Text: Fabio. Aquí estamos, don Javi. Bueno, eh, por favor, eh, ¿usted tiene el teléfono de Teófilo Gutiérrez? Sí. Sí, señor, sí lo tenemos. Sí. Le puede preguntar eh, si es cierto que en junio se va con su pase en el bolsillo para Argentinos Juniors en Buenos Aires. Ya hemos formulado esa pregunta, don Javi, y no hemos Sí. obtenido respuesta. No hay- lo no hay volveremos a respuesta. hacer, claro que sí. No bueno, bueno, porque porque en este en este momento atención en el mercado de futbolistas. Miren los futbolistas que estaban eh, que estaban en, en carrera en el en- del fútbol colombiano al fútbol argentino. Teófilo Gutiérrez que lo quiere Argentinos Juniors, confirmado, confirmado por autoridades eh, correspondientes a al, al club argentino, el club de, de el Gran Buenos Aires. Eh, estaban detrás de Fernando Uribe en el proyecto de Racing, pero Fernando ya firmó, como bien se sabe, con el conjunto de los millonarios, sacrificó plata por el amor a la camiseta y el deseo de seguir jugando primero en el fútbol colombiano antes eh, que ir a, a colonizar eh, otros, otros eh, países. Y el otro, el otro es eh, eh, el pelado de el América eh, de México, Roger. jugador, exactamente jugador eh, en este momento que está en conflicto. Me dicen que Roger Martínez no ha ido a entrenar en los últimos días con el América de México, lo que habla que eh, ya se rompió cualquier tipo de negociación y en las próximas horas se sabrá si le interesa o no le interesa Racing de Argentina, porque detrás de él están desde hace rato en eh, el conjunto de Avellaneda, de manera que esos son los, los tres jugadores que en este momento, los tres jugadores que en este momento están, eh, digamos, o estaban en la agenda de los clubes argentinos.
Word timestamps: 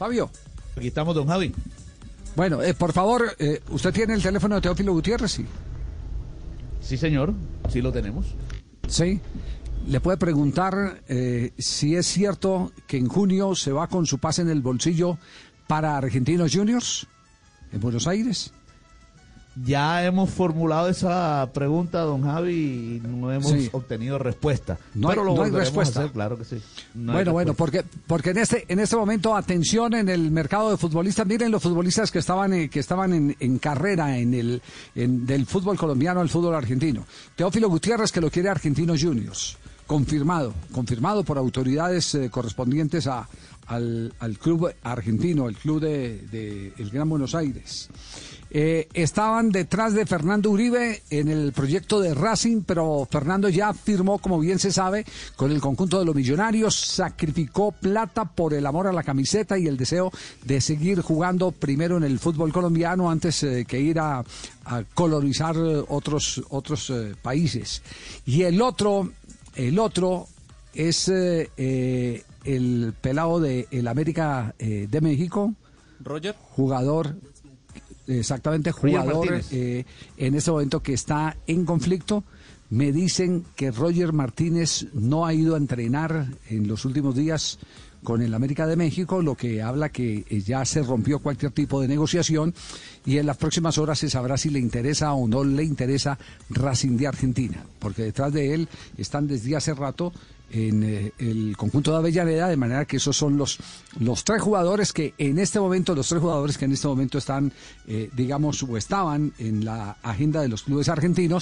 Fabio. 0.00 0.30
Aquí 0.78 0.86
estamos, 0.86 1.14
don 1.14 1.26
Javi. 1.28 1.54
Bueno, 2.34 2.62
eh, 2.62 2.72
por 2.72 2.94
favor, 2.94 3.36
eh, 3.38 3.60
¿usted 3.68 3.92
tiene 3.92 4.14
el 4.14 4.22
teléfono 4.22 4.54
de 4.54 4.62
Teófilo 4.62 4.94
Gutiérrez? 4.94 5.30
Sí. 5.30 5.44
Sí, 6.80 6.96
señor, 6.96 7.34
sí 7.68 7.82
lo 7.82 7.92
tenemos. 7.92 8.34
Sí. 8.88 9.20
Le 9.86 10.00
puede 10.00 10.16
preguntar 10.16 11.02
eh, 11.06 11.52
si 11.58 11.96
es 11.96 12.06
cierto 12.06 12.72
que 12.86 12.96
en 12.96 13.08
junio 13.08 13.54
se 13.54 13.72
va 13.72 13.88
con 13.88 14.06
su 14.06 14.16
pase 14.16 14.40
en 14.40 14.48
el 14.48 14.62
bolsillo 14.62 15.18
para 15.66 15.98
Argentinos 15.98 16.50
Juniors 16.54 17.06
en 17.70 17.80
Buenos 17.82 18.06
Aires. 18.06 18.54
Ya 19.66 20.04
hemos 20.06 20.30
formulado 20.30 20.88
esa 20.88 21.50
pregunta, 21.52 22.00
don 22.02 22.22
Javi, 22.22 23.00
y 23.04 23.06
no 23.06 23.32
hemos 23.32 23.50
Sí. 23.50 23.68
obtenido 23.72 24.16
respuesta. 24.18 24.78
No 24.94 25.10
hay- 25.10 25.16
lo 25.16 25.24
no 25.24 25.30
hay 25.30 25.36
volveremos 25.38 25.56
a 25.56 25.60
respuesta. 25.64 26.00
hacer, 26.00 26.12
claro 26.12 26.38
que 26.38 26.44
sí. 26.44 26.62
No 26.94 27.12
bueno, 27.12 27.32
bueno, 27.32 27.54
porque 27.54 27.84
porque 28.06 28.30
en 28.30 28.38
este 28.38 28.64
en 28.68 28.78
este 28.78 28.96
momento 28.96 29.34
atención 29.36 29.94
en 29.94 30.08
el 30.08 30.30
mercado 30.30 30.70
de 30.70 30.76
futbolistas. 30.76 31.26
Miren 31.26 31.50
los 31.50 31.62
futbolistas 31.62 32.10
que 32.12 32.20
estaban 32.20 32.52
eh, 32.54 32.68
que 32.70 32.78
estaban 32.80 33.12
en, 33.12 33.36
en 33.40 33.58
carrera 33.58 34.16
en 34.18 34.34
el 34.34 34.62
en- 34.94 35.26
del 35.26 35.46
fútbol 35.46 35.76
colombiano 35.76 36.20
al 36.20 36.28
fútbol 36.28 36.54
argentino. 36.54 37.04
Teófilo 37.34 37.68
Gutiérrez 37.68 38.12
que 38.12 38.20
lo 38.20 38.30
quiere 38.30 38.48
Argentinos 38.50 39.02
Juniors, 39.02 39.58
confirmado, 39.90 40.54
confirmado 40.70 41.24
por 41.24 41.36
autoridades 41.36 42.14
eh, 42.14 42.30
correspondientes 42.30 43.08
a 43.08 43.28
al, 43.66 44.14
al 44.20 44.38
club 44.38 44.72
argentino, 44.84 45.48
el 45.48 45.56
club 45.56 45.80
de, 45.80 46.18
de 46.30 46.72
el 46.78 46.90
Gran 46.90 47.08
Buenos 47.08 47.34
Aires. 47.34 47.88
Eh, 48.52 48.88
estaban 48.94 49.50
detrás 49.50 49.94
de 49.94 50.06
Fernando 50.06 50.50
Uribe 50.50 51.02
en 51.10 51.28
el 51.28 51.52
proyecto 51.52 52.00
de 52.00 52.14
Racing, 52.14 52.62
pero 52.62 53.06
Fernando 53.10 53.48
ya 53.48 53.72
firmó, 53.72 54.18
como 54.18 54.38
bien 54.38 54.60
se 54.60 54.72
sabe, 54.72 55.04
con 55.36 55.50
el 55.50 55.60
conjunto 55.60 55.98
de 55.98 56.04
los 56.04 56.14
millonarios, 56.14 56.74
sacrificó 56.74 57.72
plata 57.72 58.24
por 58.24 58.54
el 58.54 58.66
amor 58.66 58.86
a 58.86 58.92
la 58.92 59.02
camiseta 59.02 59.58
y 59.58 59.66
el 59.66 59.76
deseo 59.76 60.12
de 60.44 60.60
seguir 60.60 61.00
jugando 61.00 61.50
primero 61.50 61.96
en 61.96 62.04
el 62.04 62.18
fútbol 62.20 62.52
colombiano 62.52 63.10
antes 63.10 63.42
eh, 63.42 63.64
que 63.68 63.80
ir 63.80 63.98
a, 63.98 64.24
a 64.64 64.82
colonizar 64.94 65.56
eh, 65.56 65.82
otros, 65.88 66.42
otros 66.50 66.90
eh, 66.90 67.14
países. 67.22 67.82
Y 68.26 68.42
el 68.42 68.60
otro, 68.62 69.10
el 69.54 69.78
otro 69.78 70.26
es 70.74 71.08
eh, 71.08 71.50
eh, 71.56 72.22
el 72.44 72.94
pelado 73.00 73.40
de 73.40 73.66
el 73.70 73.88
América 73.88 74.54
eh, 74.58 74.86
de 74.90 75.00
México, 75.00 75.54
Roger. 76.00 76.34
jugador, 76.40 77.16
exactamente 78.06 78.72
jugador 78.72 79.42
eh, 79.50 79.84
en 80.16 80.34
este 80.34 80.50
momento 80.50 80.80
que 80.82 80.92
está 80.94 81.36
en 81.46 81.64
conflicto. 81.64 82.24
Me 82.70 82.92
dicen 82.92 83.44
que 83.56 83.72
Roger 83.72 84.12
Martínez 84.12 84.86
no 84.94 85.26
ha 85.26 85.34
ido 85.34 85.54
a 85.56 85.58
entrenar 85.58 86.28
en 86.48 86.68
los 86.68 86.84
últimos 86.84 87.16
días 87.16 87.58
con 88.04 88.22
el 88.22 88.32
América 88.32 88.66
de 88.66 88.76
México, 88.76 89.20
lo 89.20 89.34
que 89.34 89.60
habla 89.60 89.90
que 89.90 90.24
eh, 90.28 90.40
ya 90.40 90.64
se 90.64 90.82
rompió 90.82 91.18
cualquier 91.18 91.52
tipo 91.52 91.80
de 91.80 91.88
negociación 91.88 92.54
y 93.04 93.18
en 93.18 93.26
las 93.26 93.36
próximas 93.36 93.76
horas 93.76 93.98
se 93.98 94.08
sabrá 94.08 94.38
si 94.38 94.50
le 94.50 94.58
interesa 94.58 95.12
o 95.12 95.28
no 95.28 95.44
le 95.44 95.64
interesa 95.64 96.18
Racing 96.48 96.96
de 96.96 97.08
Argentina, 97.08 97.64
porque 97.78 98.02
detrás 98.02 98.32
de 98.32 98.54
él 98.54 98.68
están 98.96 99.26
desde 99.26 99.56
hace 99.56 99.74
rato 99.74 100.12
en 100.52 100.82
eh, 100.82 101.12
el 101.18 101.56
conjunto 101.56 101.92
de 101.92 101.98
Avellaneda, 101.98 102.48
de 102.48 102.56
manera 102.56 102.84
que 102.84 102.96
esos 102.96 103.16
son 103.16 103.36
los, 103.36 103.58
los 104.00 104.24
tres 104.24 104.42
jugadores 104.42 104.92
que 104.92 105.14
en 105.18 105.38
este 105.38 105.60
momento, 105.60 105.94
los 105.94 106.08
tres 106.08 106.20
jugadores 106.20 106.58
que 106.58 106.64
en 106.64 106.72
este 106.72 106.88
momento 106.88 107.18
están, 107.18 107.52
eh, 107.86 108.10
digamos, 108.14 108.62
o 108.62 108.76
estaban 108.76 109.32
en 109.38 109.64
la 109.64 109.96
agenda 110.02 110.40
de 110.42 110.48
los 110.48 110.62
clubes 110.62 110.88
argentinos. 110.88 111.38